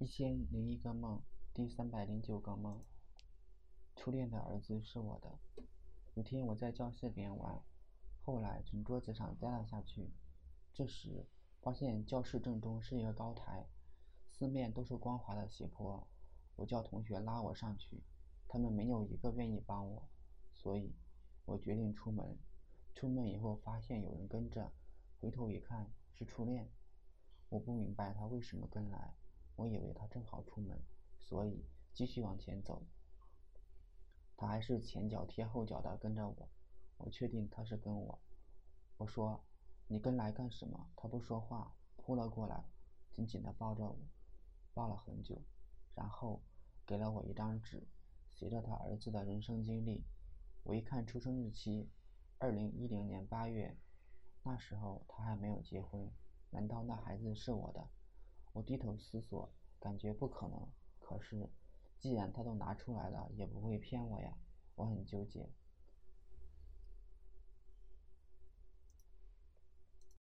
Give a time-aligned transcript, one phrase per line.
[0.00, 1.20] 一千零一个梦，
[1.52, 2.84] 第三百零九个梦。
[3.96, 5.40] 初恋的儿子是我的。
[6.14, 7.60] 有天我在教室里面玩，
[8.22, 10.12] 后来从桌子上栽了下去。
[10.72, 11.26] 这时
[11.60, 13.66] 发现教室正中是一个高台，
[14.30, 16.06] 四面都是光滑的斜坡。
[16.54, 18.04] 我叫同学拉我上去，
[18.46, 20.08] 他们没有一个愿意帮我，
[20.54, 20.94] 所以
[21.44, 22.38] 我决定出门。
[22.94, 24.70] 出门以后发现有人跟着，
[25.18, 26.70] 回头一看是初恋。
[27.48, 29.16] 我不明白他为什么跟来。
[29.58, 30.80] 我以为他正好出门，
[31.18, 32.86] 所以继续往前走。
[34.36, 36.48] 他还是前脚贴后脚的跟着我，
[36.96, 38.22] 我确定他是跟我。
[38.98, 39.44] 我说
[39.88, 42.70] ：“你跟来干什么？”他不说话，扑了过来，
[43.10, 43.98] 紧紧的抱着我，
[44.74, 45.42] 抱了很久，
[45.96, 46.40] 然后
[46.86, 47.84] 给了我一张纸，
[48.30, 50.04] 写着他儿子的人生经历。
[50.62, 51.90] 我一看出生日期，
[52.38, 53.76] 二零一零年八月，
[54.44, 56.08] 那时候他还没有结婚。
[56.50, 57.88] 难道那孩子是我的？
[58.58, 59.48] 我低头思索，
[59.78, 60.68] 感觉不可能。
[60.98, 61.48] 可是，
[61.96, 64.36] 既然他都拿出来了，也不会骗我呀。
[64.74, 65.48] 我很纠结。